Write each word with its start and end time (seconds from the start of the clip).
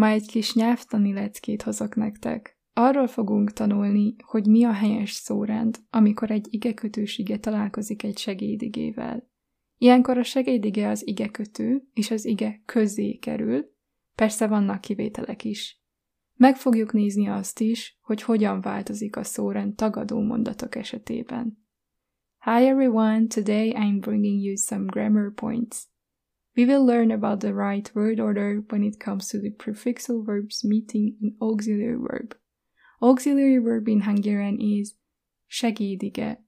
Ma 0.00 0.08
egy 0.08 0.26
kis 0.26 0.54
nyelvtani 0.54 1.12
leckét 1.12 1.62
hozok 1.62 1.94
nektek. 1.94 2.58
Arról 2.72 3.06
fogunk 3.06 3.52
tanulni, 3.52 4.16
hogy 4.24 4.46
mi 4.46 4.64
a 4.64 4.72
helyes 4.72 5.12
szórend, 5.12 5.78
amikor 5.90 6.30
egy 6.30 6.46
igekötős 6.50 7.18
ige 7.18 7.38
találkozik 7.38 8.02
egy 8.02 8.18
segédigével. 8.18 9.28
Ilyenkor 9.76 10.18
a 10.18 10.22
segédige 10.22 10.88
az 10.88 11.06
igekötő 11.06 11.88
és 11.92 12.10
az 12.10 12.24
ige 12.24 12.62
közé 12.64 13.16
kerül, 13.16 13.64
persze 14.14 14.46
vannak 14.46 14.80
kivételek 14.80 15.44
is. 15.44 15.82
Meg 16.34 16.56
fogjuk 16.56 16.92
nézni 16.92 17.28
azt 17.28 17.60
is, 17.60 17.98
hogy 18.02 18.22
hogyan 18.22 18.60
változik 18.60 19.16
a 19.16 19.24
szórend 19.24 19.74
tagadó 19.74 20.20
mondatok 20.20 20.74
esetében. 20.74 21.66
Hi 22.44 22.66
everyone, 22.66 23.26
today 23.26 23.72
I'm 23.76 23.98
bringing 24.00 24.42
you 24.42 24.56
some 24.56 24.84
grammar 24.84 25.32
points. 25.34 25.88
We 26.56 26.66
will 26.66 26.84
learn 26.84 27.10
about 27.10 27.40
the 27.40 27.54
right 27.54 27.90
word 27.94 28.18
order 28.18 28.62
when 28.68 28.82
it 28.82 28.98
comes 28.98 29.28
to 29.28 29.40
the 29.40 29.50
prefixal 29.50 30.24
verbs 30.24 30.64
meeting 30.64 31.16
an 31.22 31.36
auxiliary 31.40 31.98
verb. 31.98 32.36
Auxiliary 33.00 33.58
verb 33.58 33.88
in 33.88 34.00
Hungarian 34.00 34.60
is 34.60 34.94
segédige. 35.50 36.38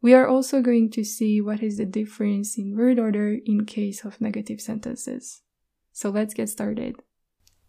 We 0.00 0.14
are 0.14 0.26
also 0.26 0.60
going 0.60 0.90
to 0.90 1.04
see 1.04 1.40
what 1.40 1.62
is 1.62 1.78
the 1.78 1.86
difference 1.86 2.58
in 2.58 2.76
word 2.76 2.98
order 2.98 3.38
in 3.44 3.64
case 3.64 4.04
of 4.04 4.20
negative 4.20 4.60
sentences. 4.60 5.42
So 5.92 6.10
let's 6.10 6.34
get 6.34 6.48
started. 6.48 6.96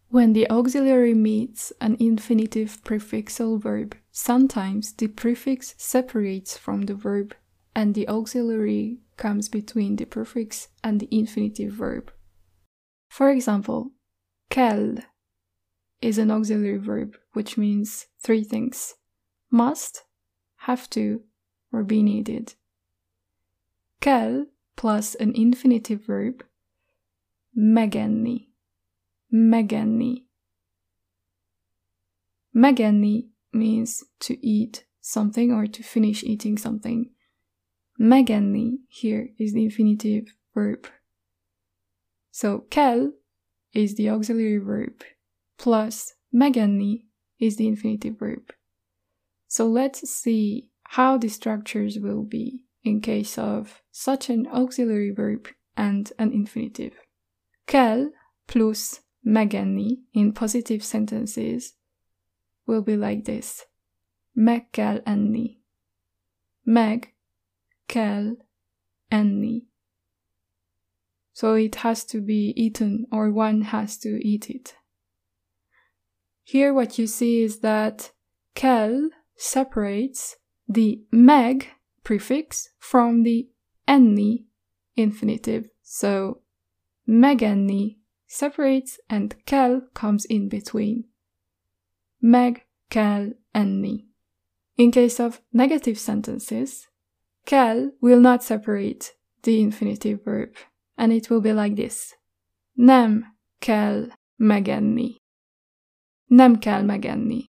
When 0.09 0.33
the 0.33 0.49
auxiliary 0.49 1.13
meets 1.13 1.73
an 1.81 1.97
infinitive 1.99 2.83
prefixal 2.83 3.61
verb, 3.61 3.97
sometimes 4.11 4.93
the 4.93 5.07
prefix 5.07 5.73
separates 5.77 6.57
from 6.57 6.83
the 6.83 6.93
verb 6.93 7.33
and 7.75 7.95
the 7.95 8.07
auxiliary 8.07 8.99
comes 9.17 9.49
between 9.49 9.95
the 9.95 10.05
prefix 10.05 10.67
and 10.83 10.99
the 10.99 11.07
infinitive 11.11 11.73
verb. 11.73 12.11
For 13.09 13.29
example, 13.29 13.91
kell 14.49 14.95
is 16.01 16.17
an 16.17 16.31
auxiliary 16.31 16.77
verb 16.77 17.15
which 17.33 17.57
means 17.57 18.07
three 18.21 18.43
things 18.43 18.95
must, 19.49 20.03
have 20.57 20.89
to, 20.91 21.21
or 21.71 21.83
be 21.83 22.03
needed. 22.03 22.55
Kell 24.01 24.45
plus 24.75 25.15
an 25.15 25.33
infinitive 25.35 26.05
verb 26.05 26.43
megenni, 27.57 28.47
megenni. 29.33 30.23
Megenni 32.55 33.29
means 33.51 34.03
to 34.19 34.45
eat 34.45 34.85
something 35.01 35.51
or 35.51 35.67
to 35.67 35.83
finish 35.83 36.23
eating 36.23 36.57
something. 36.57 37.09
Megenni 37.99 38.79
here 38.87 39.29
is 39.37 39.53
the 39.53 39.63
infinitive 39.63 40.35
verb. 40.53 40.87
So 42.31 42.65
kell 42.69 43.11
is 43.73 43.95
the 43.95 44.09
auxiliary 44.09 44.57
verb 44.57 45.03
plus 45.57 46.13
megenni 46.33 47.05
is 47.39 47.57
the 47.57 47.67
infinitive 47.67 48.19
verb. 48.19 48.53
So 49.47 49.67
let's 49.67 50.09
see 50.09 50.69
how 50.83 51.17
the 51.17 51.29
structures 51.29 51.99
will 51.99 52.23
be 52.23 52.65
in 52.83 53.01
case 53.01 53.37
of 53.37 53.81
such 53.91 54.29
an 54.29 54.47
auxiliary 54.47 55.11
verb 55.11 55.47
and 55.77 56.11
an 56.19 56.33
infinitive. 56.33 56.93
Kell 57.67 58.09
plus 58.47 59.01
megenni 59.25 59.99
in 60.13 60.33
positive 60.33 60.83
sentences 60.83 61.73
will 62.67 62.81
be 62.81 62.97
like 62.97 63.25
this. 63.25 63.65
Meg 64.35 64.71
kell 64.71 64.99
enni. 65.05 65.59
Meg 66.65 67.12
kell 67.87 68.35
enni. 69.11 69.63
So 71.33 71.55
it 71.55 71.75
has 71.75 72.03
to 72.05 72.21
be 72.21 72.53
eaten 72.55 73.05
or 73.11 73.31
one 73.31 73.61
has 73.61 73.97
to 73.99 74.19
eat 74.25 74.49
it. 74.49 74.75
Here 76.43 76.73
what 76.73 76.99
you 76.99 77.07
see 77.07 77.41
is 77.41 77.59
that 77.59 78.11
kell 78.55 79.09
separates 79.35 80.35
the 80.67 81.01
meg 81.11 81.69
prefix 82.03 82.69
from 82.79 83.23
the 83.23 83.47
enni 83.87 84.45
infinitive. 84.95 85.69
So 85.81 86.41
megenni 87.07 87.97
separates 88.27 88.99
and 89.09 89.35
kell 89.45 89.81
comes 89.93 90.25
in 90.25 90.49
between. 90.49 91.05
Meg 92.21 92.65
kell, 92.89 93.31
enni. 93.53 94.05
In 94.77 94.91
case 94.91 95.19
of 95.19 95.41
negative 95.51 95.99
sentences, 95.99 96.87
Kell 97.45 97.91
will 98.01 98.19
not 98.19 98.43
separate 98.43 99.11
the 99.43 99.61
infinitive 99.61 100.23
verb, 100.23 100.55
and 100.97 101.11
it 101.11 101.29
will 101.29 101.41
be 101.41 101.53
like 101.53 101.75
this. 101.75 102.13
Nem 102.75 103.25
kell 103.59 104.07
megenni. 104.39 105.17
Nem 106.29 106.57
kell 106.57 106.83
megenni. 106.83 107.45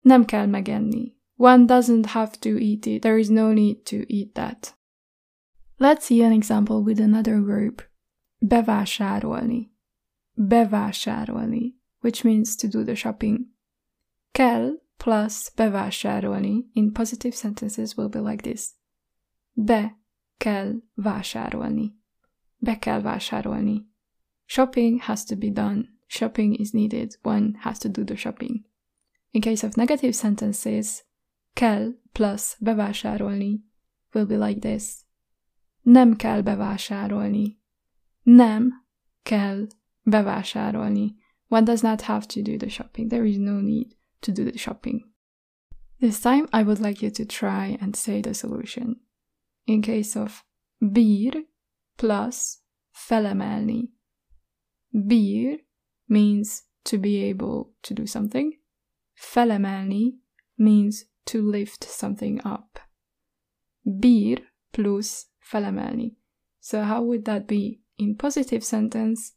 Nem 0.00 0.24
kell 0.24 0.46
megenni. 0.46 1.16
One 1.36 1.66
doesn't 1.66 2.06
have 2.06 2.38
to 2.40 2.58
eat 2.58 2.86
it. 2.86 3.02
There 3.02 3.18
is 3.18 3.30
no 3.30 3.52
need 3.52 3.84
to 3.86 4.04
eat 4.08 4.34
that. 4.34 4.74
Let's 5.78 6.06
see 6.06 6.22
an 6.22 6.32
example 6.32 6.82
with 6.82 7.00
another 7.00 7.40
verb. 7.40 7.82
Bevásárolni. 8.40 9.70
Bevásárolni, 10.36 11.74
which 12.00 12.24
means 12.24 12.56
to 12.56 12.68
do 12.68 12.84
the 12.84 12.94
shopping. 12.94 13.46
Kell 14.32 14.78
plus 14.98 15.50
bevásárolni 15.54 16.70
in 16.72 16.92
positive 16.92 17.34
sentences 17.34 17.94
will 17.94 18.08
be 18.08 18.20
like 18.20 18.42
this. 18.42 18.74
Be 19.52 19.98
kell 20.36 20.74
vásárolni. 20.94 21.96
Be 22.56 22.78
kell 22.78 23.00
vásárolni. 23.00 23.86
Shopping 24.44 25.00
has 25.00 25.24
to 25.24 25.36
be 25.36 25.50
done. 25.50 25.88
Shopping 26.06 26.54
is 26.54 26.70
needed. 26.70 27.18
One 27.22 27.52
has 27.58 27.78
to 27.78 27.88
do 27.88 28.04
the 28.04 28.16
shopping. 28.16 28.64
In 29.30 29.40
case 29.40 29.66
of 29.66 29.76
negative 29.76 30.12
sentences, 30.12 31.04
kell 31.52 31.92
plus 32.12 32.56
bevásárolni 32.60 33.60
will 34.12 34.26
be 34.26 34.36
like 34.36 34.60
this. 34.60 35.04
Nem 35.82 36.16
kell 36.16 36.42
bevásárolni. 36.42 37.60
Nem 38.22 38.86
kell 39.22 39.66
bevásárolni. 40.02 41.16
One 41.48 41.64
does 41.64 41.80
not 41.82 42.00
have 42.00 42.26
to 42.26 42.42
do 42.42 42.56
the 42.56 42.68
shopping. 42.68 43.08
There 43.08 43.28
is 43.28 43.36
no 43.36 43.60
need 43.60 43.97
to 44.22 44.32
do 44.32 44.44
the 44.44 44.58
shopping. 44.58 45.04
This 46.00 46.20
time 46.20 46.48
I 46.52 46.62
would 46.62 46.80
like 46.80 47.02
you 47.02 47.10
to 47.10 47.24
try 47.24 47.76
and 47.80 47.96
say 47.96 48.20
the 48.20 48.34
solution. 48.34 48.96
In 49.66 49.82
case 49.82 50.16
of 50.16 50.44
bír 50.82 51.44
plus 51.96 52.60
felemelni. 52.94 53.88
Bír 54.94 55.58
means 56.08 56.62
to 56.84 56.98
be 56.98 57.24
able 57.24 57.72
to 57.82 57.94
do 57.94 58.06
something. 58.06 58.52
Felemelni 59.20 60.18
means 60.56 61.04
to 61.26 61.42
lift 61.42 61.84
something 61.84 62.40
up. 62.44 62.78
Bír 63.86 64.44
plus 64.72 65.26
felemelni. 65.52 66.14
So 66.60 66.82
how 66.82 67.02
would 67.02 67.24
that 67.24 67.46
be 67.46 67.80
in 67.98 68.16
positive 68.16 68.64
sentence 68.64 69.34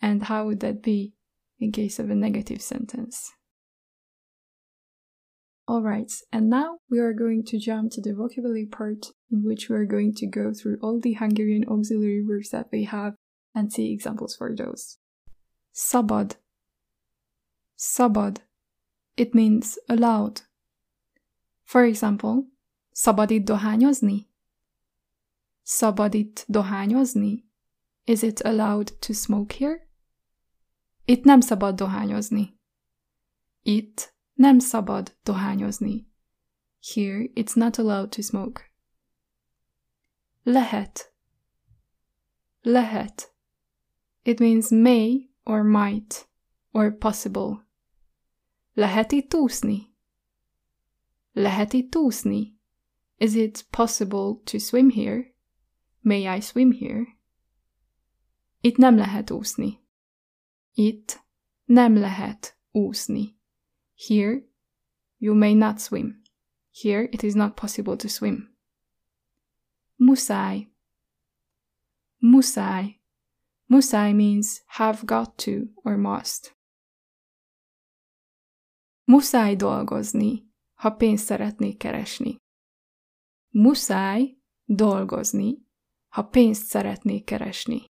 and 0.00 0.24
how 0.24 0.46
would 0.46 0.60
that 0.60 0.82
be 0.82 1.14
in 1.58 1.72
case 1.72 1.98
of 1.98 2.10
a 2.10 2.14
negative 2.14 2.62
sentence? 2.62 3.32
Alright, 5.70 6.12
and 6.32 6.50
now 6.50 6.78
we 6.90 6.98
are 6.98 7.12
going 7.12 7.44
to 7.44 7.56
jump 7.56 7.92
to 7.92 8.00
the 8.00 8.12
vocabulary 8.12 8.66
part 8.66 9.12
in 9.30 9.44
which 9.44 9.68
we 9.68 9.76
are 9.76 9.84
going 9.84 10.12
to 10.14 10.26
go 10.26 10.52
through 10.52 10.78
all 10.82 10.98
the 10.98 11.12
Hungarian 11.12 11.64
auxiliary 11.68 12.24
verbs 12.26 12.50
that 12.50 12.66
we 12.72 12.82
have 12.86 13.14
and 13.54 13.72
see 13.72 13.92
examples 13.92 14.34
for 14.34 14.52
those. 14.52 14.98
Szabad. 15.72 16.34
Szabad. 17.78 18.38
It 19.16 19.32
means 19.32 19.78
allowed. 19.88 20.42
For 21.62 21.84
example, 21.84 22.48
szabad 22.92 23.30
itt 23.30 23.44
dohányozni? 23.44 24.26
Szabad 25.62 26.14
itt 26.14 26.44
dohányozni? 26.48 27.44
Is 28.04 28.22
it 28.22 28.44
allowed 28.44 28.98
to 28.98 29.12
smoke 29.12 29.54
here? 29.54 29.88
Itt 31.04 31.24
nem 31.24 31.40
szabad 31.40 31.76
dohányozni. 31.76 32.58
Itt 33.62 34.18
Nem 34.40 34.58
szabad 34.58 35.16
dohányozni. 35.22 36.08
Here, 36.94 37.30
it's 37.34 37.54
not 37.54 37.78
allowed 37.78 38.10
to 38.10 38.22
smoke. 38.22 38.62
Lehet. 40.42 41.14
Lehet. 42.60 43.34
It 44.22 44.38
means 44.38 44.70
may 44.70 45.30
or 45.44 45.62
might. 45.62 46.28
or 46.72 46.96
possible. 46.98 47.66
Lehet 48.72 49.12
itt 49.12 49.34
úszni? 49.34 49.94
Lehet 51.32 51.72
itt 51.72 51.96
úszni? 51.96 52.58
Is 53.16 53.34
it 53.34 53.66
possible 53.70 54.40
to 54.44 54.58
swim 54.58 54.90
here? 54.90 55.34
May 56.00 56.36
I 56.36 56.40
swim 56.40 56.72
here? 56.72 57.06
Itt 58.60 58.76
nem 58.76 58.96
lehet 58.96 59.30
úszni. 59.30 59.80
Itt 60.72 61.24
nem 61.64 61.96
lehet 61.96 62.58
úszni. 62.70 63.39
Here 64.08 64.46
you 65.18 65.34
may 65.34 65.54
not 65.54 65.78
swim. 65.78 66.22
Here 66.70 67.08
it 67.12 67.22
is 67.22 67.34
not 67.34 67.54
possible 67.54 67.96
to 67.98 68.08
swim. 68.08 68.48
Muszáj. 70.00 70.70
Muszáj. 72.22 73.00
Muszáj 73.68 74.14
means 74.14 74.62
have 74.66 75.04
got 75.04 75.36
to 75.36 75.68
or 75.84 75.98
must. 75.98 76.56
Muszáj 79.04 79.56
dolgozni, 79.56 80.50
ha 80.74 80.90
pénzt 80.90 81.24
szeretnék 81.24 81.76
keresni. 81.78 82.36
Muszáj 83.48 84.36
dolgozni, 84.64 85.66
ha 86.08 86.22
pénzt 86.22 86.66
szeretnék 86.66 87.24
keresni. 87.24 87.84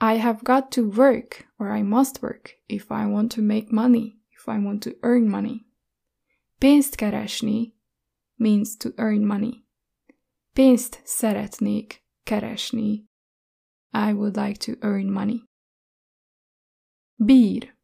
I 0.00 0.18
have 0.18 0.40
got 0.42 0.70
to 0.70 0.82
work, 0.82 1.52
or 1.56 1.76
I 1.76 1.82
must 1.82 2.22
work, 2.22 2.62
if 2.66 2.90
I 2.90 3.04
want 3.04 3.34
to 3.34 3.42
make 3.42 3.66
money, 3.70 4.19
if 4.40 4.48
I 4.48 4.58
want 4.58 4.82
to 4.82 4.96
earn 5.02 5.28
money. 5.28 5.66
Pénzt 6.58 6.96
keresni 6.96 7.74
means 8.38 8.76
to 8.76 8.92
earn 8.96 9.26
money. 9.26 9.64
Pénzt 10.54 11.00
szeretnék 11.04 12.04
keresni. 12.24 13.08
I 13.92 14.12
would 14.12 14.36
like 14.36 14.58
to 14.58 14.78
earn 14.80 15.12
money. 15.12 15.44
Bír. 17.16 17.76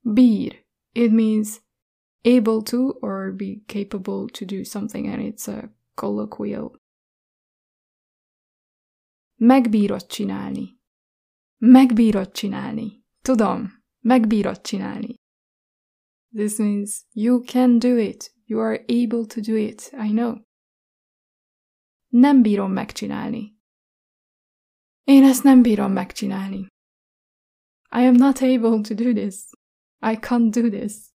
Bír. 0.00 0.64
It 0.92 1.12
means 1.12 1.60
able 2.24 2.62
to 2.62 2.98
or 3.00 3.32
be 3.32 3.62
capable 3.66 4.28
to 4.28 4.44
do 4.44 4.64
something, 4.64 5.06
and 5.06 5.22
it's 5.22 5.48
a 5.48 5.70
colloquial. 5.94 6.76
Megbírod 9.36 10.06
csinálni. 10.06 10.78
Megbírod 11.58 12.32
csinálni. 12.32 13.04
Tudom, 13.22 13.82
megbírod 14.00 14.60
csinálni. 14.60 15.19
This 16.32 16.58
means 16.58 17.04
you 17.12 17.42
can 17.42 17.78
do 17.78 17.98
it. 17.98 18.30
You 18.46 18.60
are 18.60 18.84
able 18.88 19.26
to 19.26 19.40
do 19.40 19.56
it. 19.56 19.90
I 19.92 20.10
know. 20.10 20.44
Nem 22.08 22.42
bírom 22.42 22.72
megcsinálni. 22.72 23.58
Én 25.04 25.24
ezt 25.24 25.42
nem 25.42 25.62
bírom 25.62 25.92
megcsinálni. 25.92 26.66
I 27.92 28.06
am 28.06 28.14
not 28.14 28.42
able 28.42 28.80
to 28.82 28.94
do 28.94 29.12
this. 29.12 29.50
I 30.00 30.16
can't 30.16 30.50
do 30.50 30.68
this. 30.68 31.10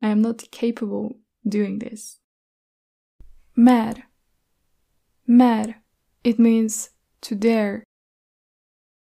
I 0.00 0.06
am 0.06 0.20
not 0.20 0.48
capable 0.50 1.24
doing 1.42 1.78
this. 1.78 2.20
Mer. 3.54 4.10
Mer. 5.24 5.84
It 6.22 6.38
means 6.38 6.90
to 7.18 7.34
dare. 7.34 7.82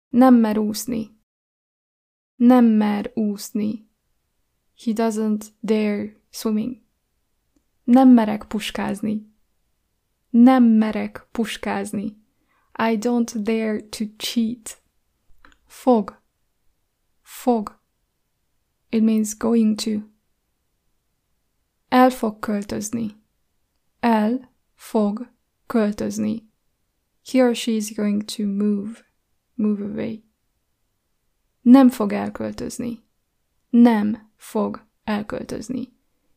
Nem 0.08 0.34
mer 0.34 0.58
úszni. 0.58 1.10
Nem 2.36 2.64
mer 2.64 3.12
úszni. 3.14 3.92
He 4.84 4.92
doesn't 4.92 5.52
dare 5.62 6.16
swimming. 6.30 6.82
Nem 7.84 8.08
merek 8.08 8.44
puskázni. 8.44 9.26
Nem 10.30 10.64
merek 10.64 11.28
puskázni. 11.32 12.16
I 12.78 12.98
don't 12.98 13.32
dare 13.34 13.80
to 13.88 14.04
cheat. 14.16 14.82
Fog. 15.66 16.22
Fog. 17.22 17.80
It 18.90 19.02
means 19.02 19.36
going 19.36 19.78
to. 19.78 19.90
El 21.88 22.10
fog 22.10 22.38
költözni. 22.38 23.16
El 24.00 24.50
fog 24.74 25.28
költözni. 25.66 26.48
He 27.22 27.42
or 27.42 27.54
she 27.54 27.70
is 27.70 27.94
going 27.94 28.24
to 28.24 28.42
move. 28.46 29.04
Move 29.54 29.84
away. 29.84 30.24
Nem 31.60 31.90
fog 31.90 32.12
elköltözni. 32.12 33.02
Nem 33.70 34.30
fog 34.44 34.86
elköltözni. 35.04 35.92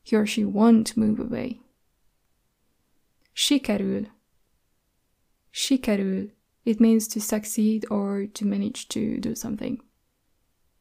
He 0.09 0.17
or 0.17 0.25
she 0.25 0.43
won't 0.43 0.95
move 0.95 1.21
away. 1.21 1.61
Sikerül. 3.33 4.07
Sikerül. 5.49 6.31
It 6.63 6.79
means 6.79 7.07
to 7.07 7.19
succeed 7.19 7.85
or 7.89 8.27
to 8.31 8.45
manage 8.45 8.87
to 8.87 9.19
do 9.19 9.35
something. 9.35 9.83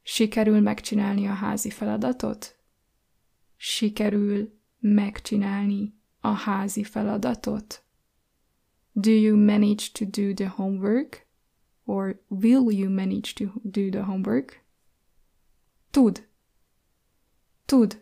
Sikerül 0.03 0.61
megcsinálni 0.61 1.27
a 1.27 1.33
házi 1.33 1.71
feladatot? 1.71 2.57
Sikerül 3.57 4.59
megcsinálni 4.79 5.95
a 6.21 6.33
házi 6.33 6.85
feladatot? 6.85 7.85
Do 8.93 9.11
you 9.11 9.37
manage 9.37 9.91
to 9.93 10.05
do 10.05 10.35
the 10.35 10.49
homework? 10.49 11.27
Or 11.85 12.21
will 12.29 12.71
you 12.73 12.91
manage 12.91 13.33
to 13.35 13.45
do 13.63 13.91
the 13.91 14.03
homework? 14.03 14.65
Tud. 15.91 16.27
Tud. 17.67 17.97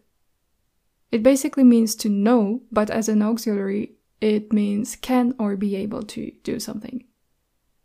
It 1.11 1.23
basically 1.23 1.65
means 1.65 1.95
to 1.97 2.09
know, 2.09 2.63
but 2.73 2.91
as 2.91 3.09
an 3.09 3.23
auxiliary, 3.23 3.97
it 4.21 4.53
means 4.53 4.97
can 4.97 5.35
or 5.39 5.57
be 5.57 5.77
able 5.77 6.03
to 6.03 6.33
do 6.43 6.59
something. 6.59 7.05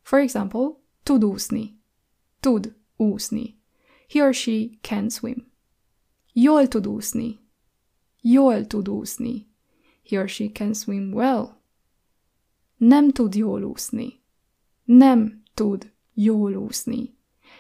For 0.04 0.20
example, 0.20 0.80
tud 1.06 1.22
úszni. 1.22 1.76
Tud 2.42 2.74
úszni. 3.00 3.56
He 4.08 4.22
or 4.22 4.34
she 4.34 4.80
can 4.82 5.10
swim. 5.10 5.46
Jól 6.34 6.68
tud 6.68 6.86
úszni. 6.88 7.40
Jól 8.22 8.66
tud 8.66 8.88
úszni. 8.88 9.48
He 10.04 10.18
or 10.18 10.28
she 10.28 10.50
can 10.50 10.74
swim 10.74 11.12
well. 11.12 11.62
Nem 12.78 13.12
tud 13.12 13.36
jól 13.36 13.64
úszni. 13.64 14.22
Nem 14.86 15.44
tud 15.54 15.92
jól 16.14 16.56
úszni. 16.56 17.16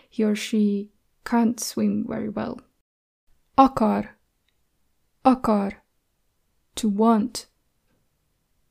He 0.10 0.25
or 0.25 0.36
she 0.36 0.89
can't 1.24 1.60
swim 1.60 2.06
very 2.07 2.30
well. 2.30 2.69
Akar. 3.59 4.15
Akar. 5.21 5.83
To 6.75 6.88
want. 6.88 7.47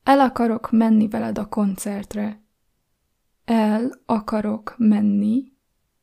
El 0.03 0.19
akarok 0.21 0.71
menni 0.71 1.07
veled 1.07 1.37
a 1.37 1.45
koncertre. 1.45 2.39
El 3.45 3.91
akarok 4.05 4.75
menni 4.79 5.51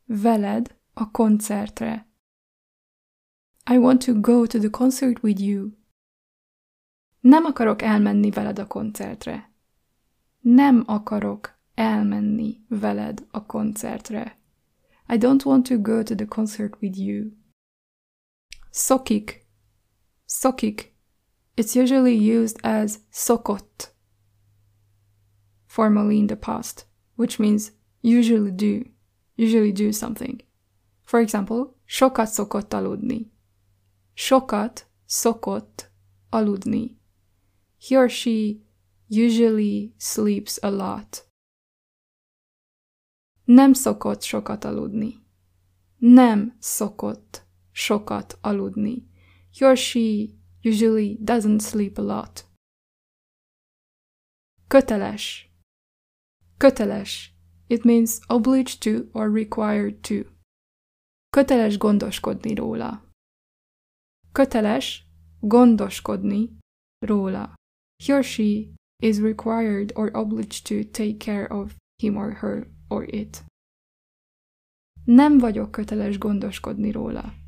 veled 0.06 0.68
a 0.94 1.06
koncertre. 1.06 2.04
I 3.66 3.78
want 3.78 4.02
to 4.02 4.14
go 4.14 4.46
to 4.46 4.58
the 4.60 4.70
concert 4.70 5.20
with 5.22 5.40
you. 5.40 5.72
Nem 7.22 7.46
akarok 7.46 7.82
elmenni 7.82 8.30
veled 8.30 8.58
a 8.58 8.66
koncertre. 8.66 9.42
Nem 10.40 10.84
akarok 10.86 11.50
elmenni 11.74 12.60
veled 12.68 13.26
a 13.30 13.40
koncertre. 13.40 14.36
I 15.08 15.18
don't 15.18 15.44
want 15.44 15.66
to 15.66 15.76
go 15.76 16.04
to 16.04 16.14
the 16.14 16.26
concert 16.26 16.80
with 16.80 16.96
you. 16.96 17.32
Szokik. 18.78 19.46
Sokik. 20.26 20.94
It's 21.54 21.74
usually 21.74 22.14
used 22.14 22.58
as 22.62 22.98
szokott, 23.10 23.94
formally 25.66 26.16
in 26.16 26.26
the 26.26 26.36
past, 26.36 26.86
which 27.14 27.38
means 27.38 27.72
usually 28.02 28.50
do, 28.50 28.82
usually 29.34 29.72
do 29.72 29.92
something. 29.92 30.44
For 31.04 31.20
example, 31.20 31.74
sokat 31.86 32.28
szokott 32.28 32.72
aludni. 32.72 33.32
Sokat 34.14 34.86
szokott 35.06 35.90
aludni. 36.30 36.98
He 37.88 37.96
or 37.98 38.10
she 38.10 38.60
usually 39.08 39.94
sleeps 39.98 40.58
a 40.62 40.68
lot. 40.68 41.28
Nem 43.44 43.72
szokott 43.72 44.22
sokat 44.22 44.64
aludni. 44.64 45.14
Nem 45.98 46.56
szokott 46.58 47.45
sokat 47.76 48.38
aludni. 48.40 49.04
He 49.50 49.66
or 49.66 49.76
she 49.76 50.34
usually 50.62 51.18
doesn't 51.24 51.60
sleep 51.60 51.98
a 51.98 52.02
lot. 52.02 52.44
Köteles. 54.68 55.22
Köteles. 56.58 57.30
It 57.68 57.84
means 57.84 58.20
obliged 58.28 58.80
to 58.82 59.08
or 59.12 59.30
required 59.30 60.02
to. 60.02 60.24
Köteles 61.30 61.78
gondoskodni 61.78 62.54
róla. 62.54 63.02
Köteles 64.32 65.02
gondoskodni 65.40 66.58
róla. 67.06 67.54
He 68.04 68.14
or 68.14 68.22
she 68.22 68.74
is 69.02 69.20
required 69.20 69.92
or 69.94 70.10
obliged 70.14 70.66
to 70.66 70.82
take 70.84 71.18
care 71.18 71.52
of 71.52 71.76
him 72.02 72.16
or 72.16 72.32
her 72.32 72.68
or 72.88 73.04
it. 73.14 73.44
Nem 75.04 75.38
vagyok 75.38 75.70
köteles 75.70 76.18
gondoskodni 76.18 76.90
róla. 76.90 77.45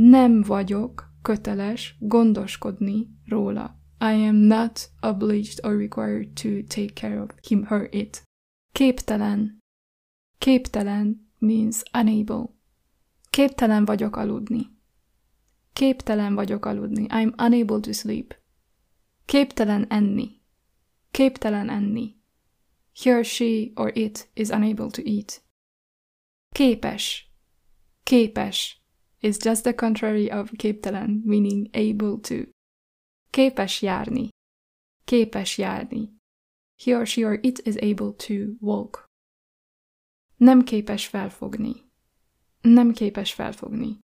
Nem 0.00 0.42
vagyok 0.42 1.14
köteles 1.22 1.96
gondoskodni 1.98 3.08
róla. 3.26 3.80
I 4.00 4.26
am 4.26 4.36
not 4.36 4.90
obliged 5.00 5.64
or 5.64 5.76
required 5.76 6.32
to 6.32 6.48
take 6.62 6.92
care 6.92 7.20
of 7.20 7.30
him, 7.48 7.64
her, 7.64 7.88
it. 7.90 8.22
Képtelen. 8.72 9.58
Képtelen 10.38 11.30
means 11.38 11.82
unable. 11.92 12.44
Képtelen 13.30 13.84
vagyok 13.84 14.16
aludni. 14.16 14.66
Képtelen 15.72 16.34
vagyok 16.34 16.64
aludni. 16.64 17.06
I'm 17.08 17.32
unable 17.38 17.80
to 17.80 17.92
sleep. 17.92 18.36
Képtelen 19.24 19.86
enni. 19.88 20.40
Képtelen 21.10 21.68
enni. 21.68 22.14
He 23.02 23.16
or 23.16 23.24
she 23.24 23.70
or 23.74 23.96
it 23.96 24.30
is 24.34 24.48
unable 24.48 24.90
to 24.90 25.02
eat. 25.04 25.42
Képes. 26.52 27.32
Képes 28.02 28.77
is 29.20 29.36
just 29.38 29.62
the 29.62 29.74
contrary 29.74 30.30
of 30.30 30.50
képtelen, 30.56 31.22
meaning 31.24 31.68
able 31.72 32.18
to. 32.20 32.52
Képes 33.30 33.82
járni. 33.82 34.28
Képes 35.04 35.58
járni. 35.58 36.16
He 36.76 36.94
or 36.96 37.06
she 37.06 37.24
or 37.24 37.38
it 37.42 37.58
is 37.66 37.76
able 37.76 38.12
to 38.12 38.56
walk. 38.60 39.06
Nem 40.36 40.62
képes 40.62 41.06
felfogni. 41.06 41.72
Nem 42.60 42.92
képes 42.92 43.32
felfogni. 43.32 43.98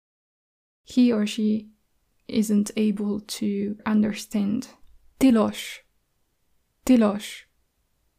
He 0.87 1.13
or 1.13 1.25
she 1.25 1.65
isn't 2.27 2.71
able 2.75 3.19
to 3.25 3.75
understand. 3.85 4.79
Tilos. 5.17 5.85
Tilos. 6.83 7.49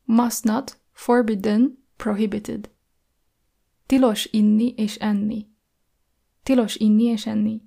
Must 0.05 0.45
not, 0.45 0.81
forbidden, 0.93 1.85
prohibited. 1.97 2.71
Tilos 3.87 4.29
inni 4.33 4.75
és 4.77 4.97
enni. 4.97 5.52
Tilos 6.43 6.77
inni 6.77 7.05
és 7.05 7.27
enni. 7.27 7.63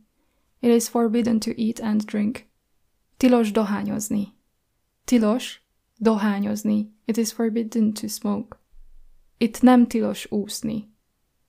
It 0.60 0.72
is 0.72 0.88
forbidden 0.88 1.40
to 1.40 1.52
eat 1.56 1.80
and 1.80 2.06
drink. 2.06 2.46
Tilos 3.18 3.52
dohányozni. 3.52 4.34
Tilos 5.06 5.62
dohányozni. 5.98 6.94
It 7.06 7.18
is 7.18 7.32
forbidden 7.32 7.94
to 7.94 8.08
smoke. 8.08 8.58
Itt 9.38 9.62
nem 9.62 9.88
tilos 9.88 10.32
úszni. 10.32 10.94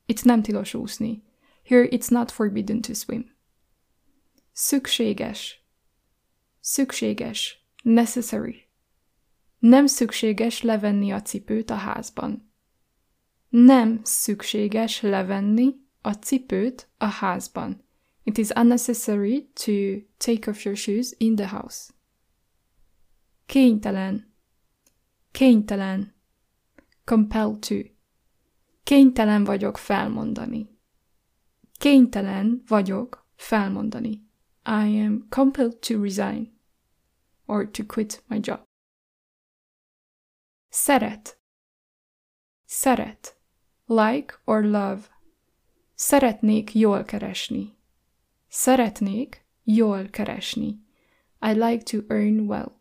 Itt 0.07 0.25
nem 0.25 0.43
tilos 0.43 0.75
úszni. 0.75 1.23
Here 1.65 1.89
it's 1.89 2.11
not 2.11 2.31
forbidden 2.31 2.81
to 2.81 2.95
swim. 2.95 3.35
Szükséges. 4.53 5.65
Szükséges. 6.61 7.67
Necessary. 7.83 8.69
Nem 9.59 9.87
szükséges 9.87 10.63
levenni 10.63 11.11
a 11.11 11.23
cipőt 11.23 11.71
a 11.71 11.75
házban. 11.75 12.53
Nem 13.49 14.01
szükséges 14.03 15.01
levenni 15.01 15.75
a 16.07 16.13
cipőt 16.13 16.89
a 16.99 17.05
házban. 17.05 17.85
It 18.23 18.39
is 18.39 18.49
unnecessary 18.51 19.51
to 19.55 19.73
take 20.17 20.51
off 20.51 20.65
your 20.65 20.77
shoes 20.77 21.13
in 21.19 21.35
the 21.35 21.49
house. 21.49 21.93
Kénytelen. 23.47 24.35
Kénytelen. 25.31 26.15
Compelled 27.05 27.59
to. 27.59 27.75
Kénytelen 28.83 29.45
vagyok 29.45 29.79
felmondani. 29.79 30.79
Kénytelen 31.79 32.63
vagyok 32.67 33.27
felmondani. 33.37 34.11
I 34.65 35.01
am 35.05 35.27
compelled 35.29 35.79
to 35.79 36.03
resign 36.03 36.59
or 37.47 37.71
to 37.71 37.85
quit 37.87 38.25
my 38.29 38.39
job. 38.43 38.63
Szeret. 40.69 41.41
Szeret. 42.65 43.41
Like 43.87 44.35
or 44.45 44.65
love. 44.65 45.16
Szeretnék 45.99 46.75
jól 46.75 47.05
keresni. 47.05 47.77
Szeretnék 48.49 49.47
jól 49.63 50.09
keresni. 50.09 50.85
I 51.41 51.53
like 51.53 51.83
to 51.83 52.15
earn 52.15 52.39
well. 52.39 52.73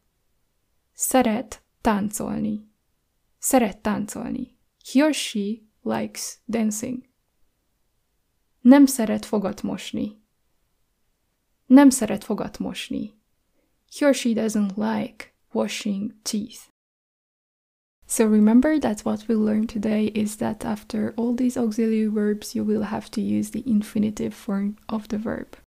Szeret 0.94 1.64
táncolni. 1.82 2.72
Szeret 3.38 3.78
táncolni. 3.78 4.58
He 4.92 5.04
or 5.04 5.14
she 5.14 5.62
likes 5.82 6.40
dancing. 6.46 7.04
Nem 8.62 8.86
szeret 8.86 9.26
fogat 9.26 9.62
mosni. 9.62 10.22
Nem 11.66 11.90
szeret 11.90 12.24
fogat 12.24 12.60
mosni. 12.60 13.14
He 13.98 14.08
or 14.08 14.14
she 14.14 14.30
doesn't 14.34 14.76
like 14.76 15.34
washing 15.52 16.14
teeth. 16.22 16.75
So 18.08 18.26
remember 18.26 18.80
that 18.80 19.02
what 19.02 19.28
we 19.28 19.36
learned 19.36 19.70
today 19.70 20.06
is 20.14 20.38
that 20.38 20.64
after 20.64 21.14
all 21.18 21.34
these 21.34 21.58
auxiliary 21.58 22.08
verbs, 22.08 22.56
you 22.56 22.64
will 22.64 22.84
have 22.84 23.10
to 23.12 23.22
use 23.22 23.52
the 23.52 23.64
infinitive 23.66 24.34
form 24.34 24.78
of 24.88 25.08
the 25.08 25.18
verb. 25.18 25.58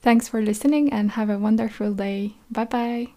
Thanks 0.00 0.28
for 0.28 0.40
listening 0.40 0.92
and 0.92 1.12
have 1.12 1.28
a 1.28 1.38
wonderful 1.38 1.92
day. 1.92 2.34
Bye 2.50 2.64
bye. 2.64 3.08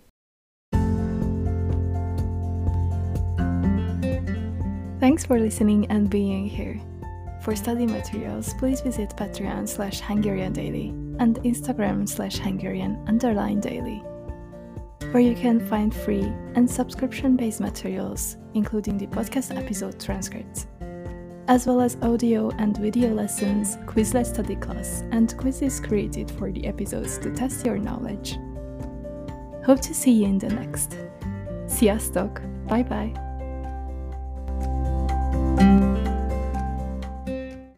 Thanks 4.99 5.25
for 5.25 5.39
listening 5.39 5.87
and 5.87 6.09
being 6.09 6.47
here. 6.47 6.79
For 7.41 7.55
study 7.55 7.87
materials, 7.87 8.53
please 8.59 8.81
visit 8.81 9.09
Patreon 9.17 9.67
slash 9.67 9.99
Hungarian 9.99 10.53
Daily 10.53 10.89
and 11.17 11.37
Instagram 11.37 12.07
slash 12.07 12.37
Hungarian 12.37 13.03
underline 13.07 13.59
daily, 13.59 14.03
where 15.11 15.21
you 15.21 15.35
can 15.35 15.59
find 15.59 15.93
free 15.93 16.31
and 16.55 16.69
subscription 16.69 17.35
based 17.35 17.59
materials, 17.59 18.37
including 18.53 18.97
the 18.97 19.07
podcast 19.07 19.55
episode 19.55 19.99
transcripts, 19.99 20.67
as 21.47 21.65
well 21.65 21.81
as 21.81 21.97
audio 22.01 22.49
and 22.57 22.77
video 22.77 23.13
lessons, 23.13 23.77
Quizlet 23.85 24.25
study 24.25 24.55
class, 24.55 25.03
and 25.11 25.35
quizzes 25.37 25.79
created 25.79 26.29
for 26.31 26.51
the 26.51 26.65
episodes 26.65 27.17
to 27.19 27.31
test 27.31 27.65
your 27.65 27.77
knowledge. 27.77 28.37
Hope 29.65 29.81
to 29.81 29.93
see 29.93 30.11
you 30.11 30.25
in 30.25 30.37
the 30.37 30.49
next. 30.49 30.97
Sziasztok! 31.67 32.41
Bye 32.67 32.83
bye! 32.83 33.30